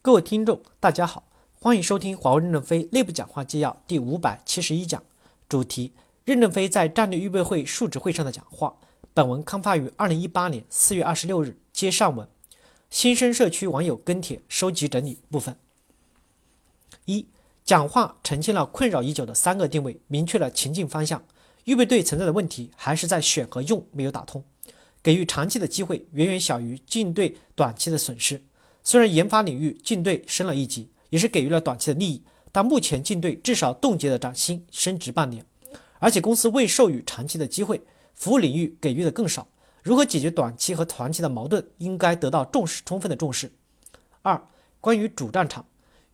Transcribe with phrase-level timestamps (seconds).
[0.00, 1.28] 各位听众，大家好，
[1.60, 5.02] 欢迎收听华为任正非内部讲话纪要第五百七十一讲，
[5.48, 5.92] 主题：
[6.24, 8.76] 任正非在战略预备会述职会上的讲话。
[9.12, 12.26] 本文刊发于二零一八年四月二十六日，接上文。
[12.88, 15.58] 新生社区网友跟帖收集整理部分。
[17.06, 17.26] 一、
[17.64, 21.24] 讲话呈现了困扰已久的三个定位，明确了情境方向。
[21.64, 24.44] 预备队存在的问题还是在选和用没有打通，
[25.02, 28.40] 给予长期的机会远远小于进对短期的损失。
[28.82, 35.44] 虽然研发领域进队升了一级，也是给予了短期的利益，但目前进队至少冻结了涨薪升职半年，
[35.98, 37.82] 而且公司未授予长期的机会，
[38.14, 39.46] 服务领域给予的更少。
[39.82, 43.50] 如何解决短期和长期的矛盾，应该得到重视，充分的重视。
[44.22, 44.42] 二、
[44.80, 45.64] 关于主战场，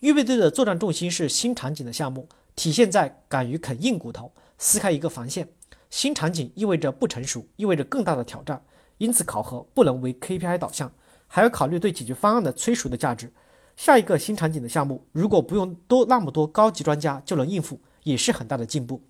[0.00, 5.48] 预备队的作战重心是新场景的项目，体现在敢于啃硬骨头，撕开一个防线。
[5.90, 8.62] 新场景意味着不成熟，意味着更大的挑战，
[8.98, 10.92] 因此考核不能为 KPI 导向。
[11.34, 13.28] 还要考虑对解决方案的催熟的价值。
[13.74, 19.02] 下一个新场景的项目，如果不用多那么多高级专家就能应付，也是很大的进步。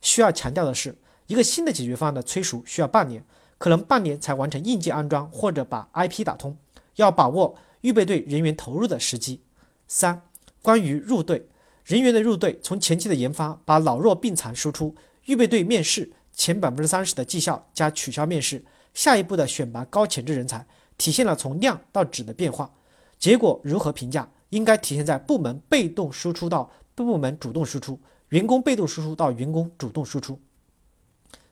[0.00, 3.24] 需要强调的是，一个新的解决方案的催熟需要半年，
[3.58, 6.56] 可能半年才完成硬件安装或者把 IP 打通，
[6.94, 9.40] 要把握预备队人员投入的时机。
[9.88, 10.22] 三、
[10.62, 11.48] 关于入队
[11.84, 20.64] 人员的入队，从前期的研发把老弱病残输出，预备队面试前百分之三十的绩效加取消面试，下一步的选拔高潜质人才。
[20.98, 22.70] 体现了从量到质的变化，
[23.18, 24.28] 结果如何评价？
[24.50, 27.98] 应该体现在部门被动输出到部门主动输出，
[28.28, 30.38] 员工被动输出到员工主动输出。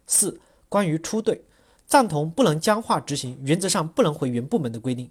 [0.06, 1.42] 四、关于出队，
[1.86, 5.10] 赞同不能僵化执行，原则上不能回原部门的规定。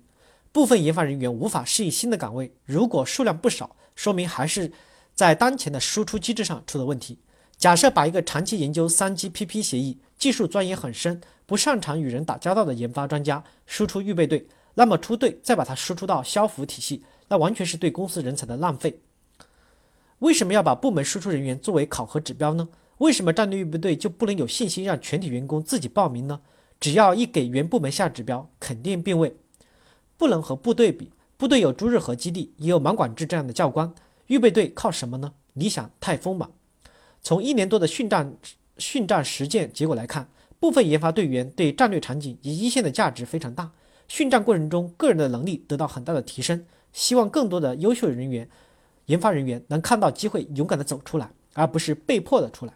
[0.51, 4.71] 部分研发人员无法适应新的岗位，如果数量不少，说明还是
[5.15, 7.17] 在当前的输出机制上出了问题。
[7.59, 11.21] 假设把一个长期研究三 GPP 协议、技术钻研很深。
[11.45, 18.99] 不擅长与人打交道的研发专家输出预备队，那么出队再把它输出到消服体系，那完全是对公司人才的浪费。
[20.19, 22.69] 为什么要把部门输出人员作为考核指标呢？
[22.99, 26.39] 为什么战略预备队就不能有信心让全体员工自己报名呢？
[26.79, 29.35] 只要一给原部门下指标，肯定并位。
[30.15, 33.91] 不能和部队比，部队有朱日和基地，也有马管制这样的教官，
[34.27, 35.33] 预备队靠什么呢？
[35.53, 36.47] 理想太丰满。
[37.21, 38.33] 从一年多的训战
[38.77, 40.27] 训战实践结果来看。
[40.61, 43.71] 部分研发队员对战略场景及一线的价值非常大，
[44.09, 46.65] 训战过程中个人的能力得到很大的提升。
[46.91, 48.49] 希望更多的优秀人员、
[49.05, 52.73] 研发人员能看到机会，勇敢的走出来，而不是被迫的出来。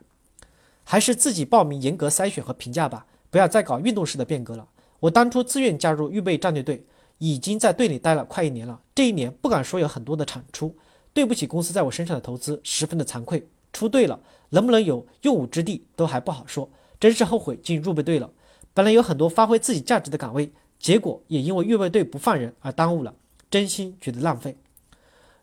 [0.85, 4.65] 还是自己报名，严格筛选和评价吧，不要再搞运动式的变革了。
[5.01, 6.85] 我当初自愿加入预备战略队，
[7.17, 8.79] 已经在队里待了快一年了。
[8.95, 10.73] 这一年不敢说有很多的产出，
[11.13, 13.45] 对不起公司在我身上的投资，十分的惭愧。
[13.73, 16.69] 出队了，能不能有用武之地都还不好说。
[16.99, 18.31] 真是后悔进入备队了，
[18.73, 23.13] 本来有很多发挥自己价值的岗位，结果也因为预备队不放人而耽误了，
[23.51, 24.55] 真心觉得浪费。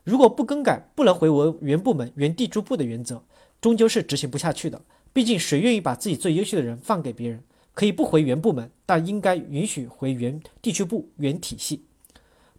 [0.03, 3.21] 如果不更改不能回为原部门原地驻部的原则，
[3.61, 4.81] 终究是执行不下去的。
[5.13, 7.43] 毕竟谁愿意把自己最优秀的人放给别人？
[7.73, 11.85] 可以不回原部门，但应该允许回原地区部原体系。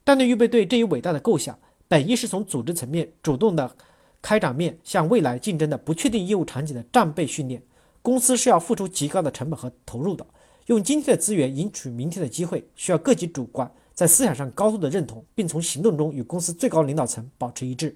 [0.04, 3.76] 但对预备队这一伟大的构想，本意是从组织层面主动的
[4.22, 7.60] 开展面向未来竞争的不确定业务场景的战备训练。
[8.00, 10.24] 公司是要付出极高的成本和投入的，
[10.66, 17.94] 用今天的资源赢取明天的机会，需要各级主管在思想上高度的认同，并从行动中与公司最高领导层保持一致，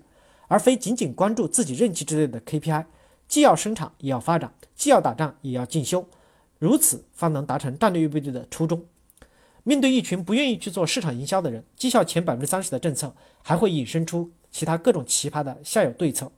[0.48, 2.84] 而非仅仅关注自己任期之内的 KPI。
[3.26, 6.06] 既要生产，也要发展；既要打仗，也要进修，
[6.60, 8.84] 如此方能达成战略预备队的初衷。
[9.64, 16.30] 面对一群不愿意去做市场营销的人，绩效前百分之三十的政策，还会引申出其他各种奇葩的下游对策。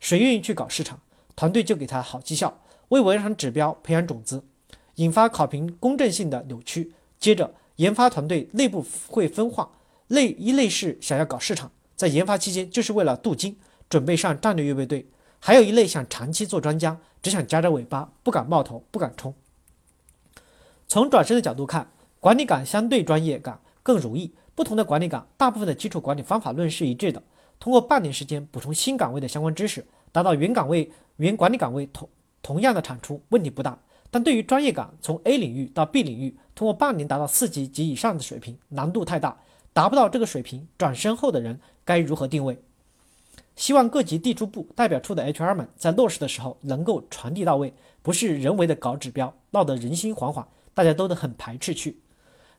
[0.00, 1.00] 谁愿意去搞市场，
[1.34, 2.60] 团队就给他好绩效。
[2.88, 4.44] 为完成指标培养种子，
[4.96, 6.92] 引发考评公正性的扭曲。
[7.18, 9.70] 接着，研发团队内部会分化，
[10.08, 13.56] 类一类是想要搞市场，在研发期间就是为了镀金，
[13.88, 15.06] 准备上战略预备队；
[15.40, 19.34] 还有一类想长期做专家，只想夹着尾巴，不敢冒头，不敢冲。
[20.86, 24.32] 从转身的角度看，管理岗相对专业岗更容易。
[24.54, 27.22] 不同的管理岗，大部分的基础管理方法论是一致的。
[27.58, 32.08] 通过半年时间补充新岗位的相关知识，达到原岗位原管理岗位同。
[32.42, 33.78] 同样的产出问题不大，
[34.10, 39.38] 但对于专业岗从 A 领域到 B 领域，通过半年达到四级及以上的水平，难度太大，
[39.72, 42.58] 达不到这个水平，转身后的人该如何定位？
[43.56, 47.72] 希望各级地处部代表处的 HR 们在落实的时候能够传递到位，
[48.02, 51.98] 不是人为的搞指标，闹得人心惶惶，大家都得很排斥去。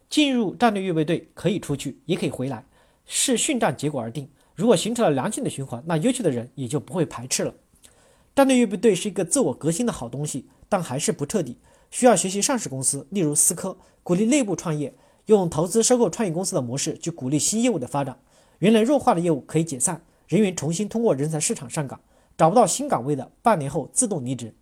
[0.09, 2.65] 进入战略预备队可以出去，也可以回来，
[3.05, 4.27] 视训战结果而定。
[4.55, 7.53] 如果形成了良性的循环，那优秀的人也就不会排斥了。
[8.33, 11.57] 战略预备队是一个自我革新的好东西，但还是不彻底，
[11.91, 14.93] 需要学习上市公司，例如思科，鼓励内部创业，
[15.27, 18.19] 用投资收购创业公司的模式去鼓励新业务的发展。
[18.59, 21.99] 原来弱化的业务可以解散，人员重新通过人才市场上岗，
[22.37, 24.53] 找不到新岗位的，半年后自动离职。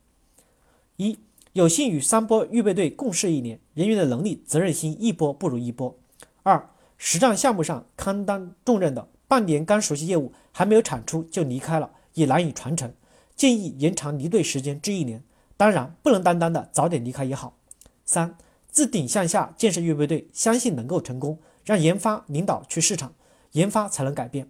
[0.97, 1.17] 一
[1.53, 5.95] 有幸与三波预备队共事一年，人员的能力、责任心一波不如一波。
[6.41, 12.93] 二实战项目上堪当重任的，半年刚熟悉业务，还没有产出就离开了，也难以传承。
[13.35, 15.23] 建议延长离队时间至一年，
[15.57, 17.57] 当然不能单单的早点离开也好。
[18.05, 18.37] 三
[18.69, 23.13] 自顶向下建设预备队，相信能够成功，让研发领导去市场，
[23.53, 24.49] 研发才能改变。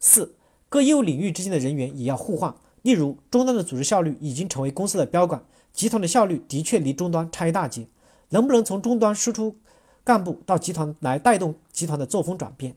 [0.00, 0.34] 四
[0.68, 7.86] 各业务领域之间的人员也要互换，例如终端的组织效率已经成为公司的标杆，集团的效率的确离终端差一大截，
[8.30, 9.56] 能不能从终端输出
[10.02, 12.74] 干部到集团来带动集团的作风转变？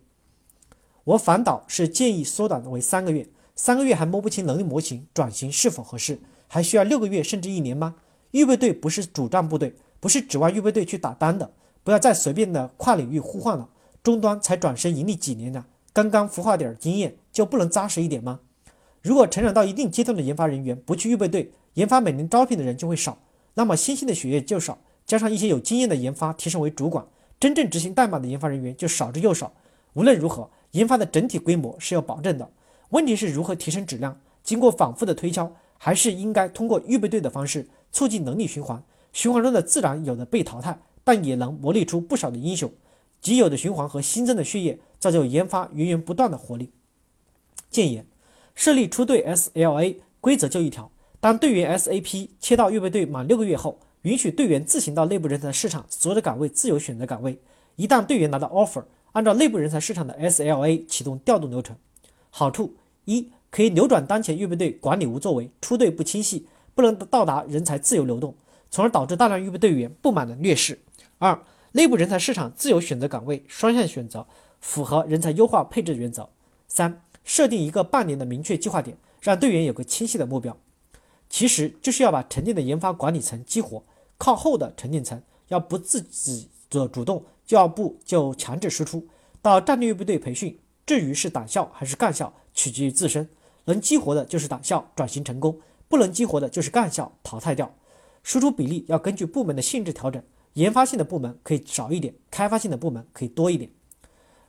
[1.08, 3.26] 我反倒是建议缩短为三个月。
[3.56, 6.20] 三个月还摸不清能力模型，转型是否合适？
[6.48, 7.96] 还需要六个月甚至一年吗？
[8.32, 11.50] 预备队不是主战部队，不是指望预备队去打单的，
[11.82, 13.70] 不要再随便的跨领域互换了。
[14.04, 15.66] 终端才转身盈利几年呢？
[15.94, 18.42] 刚刚孵化点经验就不能扎实一点吗？
[19.02, 23.18] 如果成长到一定阶段的研发人员不去预备队，研发每年招聘的人就会少，
[23.54, 27.06] 那么新兴的血液就少，加上一些有经验的研发提升为主管，
[27.40, 29.54] 真正执行代码的研发人员就少之又少。
[29.94, 32.48] 无论如何，研发的整体规模是要保证的。
[32.90, 34.16] 问题是如何提升质量？
[34.44, 38.82] 经过反复的推敲，还是应该通过预备队的方式促进能力循环。
[39.12, 42.72] 循环中的自然有的被淘汰，但也能磨砺出不少的英雄。
[43.20, 46.72] 既有的循环和新增的血液，造就研发源源不断的活力。
[47.72, 48.06] 建言：
[48.54, 57.42] 设立出队 SLA 规则就一条：当队员 SAP 切到预备队满六个月后，允许队员自行到内部人才市场所有的岗位自由选择岗位。
[57.78, 58.84] 一旦队员拿到 offer，
[59.18, 61.76] 按照内部人才市场的 SLA 启动调动流程。
[62.30, 62.76] 好处
[63.06, 68.36] 一，可以扭转当前预备队管理无作为、出队不清晰、不能到达人才自由流动，
[68.70, 70.78] 从而导致大量预备队员不满的劣势。
[71.18, 71.42] 二，
[71.72, 74.28] 内部人才市场自由选择岗位，双向选择，
[74.62, 76.30] 符合人才优化配置原则。
[76.68, 80.56] 三，设定一个半年的明确计划点，让队员有个清晰的目标。
[81.28, 83.82] 其实就是要把沉淀的研发管理层激活，
[84.20, 89.06] 靠后的沉淀层要不自己做主动，就要不就强制输出
[89.42, 90.58] 到战略部队培训。
[90.86, 93.28] 至于是党校还是干校，取决于自身。
[93.66, 95.60] 能激活的就是党校转型成功，
[95.90, 97.74] 不能激活的就是干校淘汰掉。
[98.24, 100.24] 输出比例要根据部门的性质调整，
[100.54, 103.70] 研发性的部门可以少一点，开发性的部门可以多一点。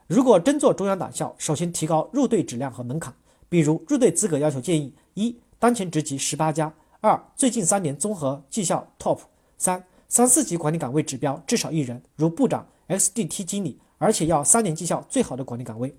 [0.06, 3.12] 如果真做中央党校，首先提高入队质量和门槛，
[3.48, 9.18] 比如入队资格要求建议：一、当前职级十八家；二、最近三年综合绩效 top；
[9.56, 15.94] 三、三四级管理岗位指标至少一人，如部长、XDT 经理，而且要三年绩效最好的管理岗位。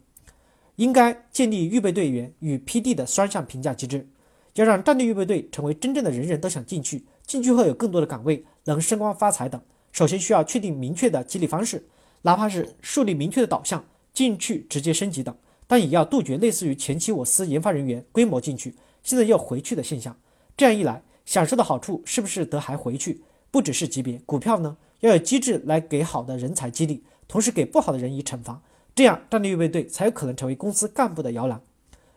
[0.77, 4.07] 应该建立预备队员与 PD 的双向评价机制，
[4.55, 9.61] 要让战略预备队成为真正的人人都想进去，进去后有更多的岗位能升官发财等。
[9.91, 11.85] 首先需要确定明确的激励方式，
[12.23, 15.35] 哪怕是树立明确的导向，进去直接升级等，
[15.67, 18.73] 但也要杜绝类似于前期我司研发人员规模进去，
[19.03, 20.17] 现在又回去的现象。
[20.57, 23.21] 这样一来，享受的好处是不是得还回去？
[23.51, 28.61] 不只是级别，股票呢要有机制来给好的人才激励，同时给不好的人以惩罚。
[28.93, 31.61] 这样，战略预备队才有可能成为公司干部的摇篮。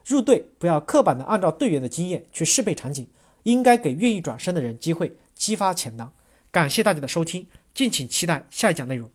[0.04, 3.06] 入队不要刻板的按照队员的经验去适配场景，
[3.44, 6.10] 应该给愿意转身的人机会，激发潜能。
[6.50, 9.08] 感谢大家的收听，敬请期待下一讲内容。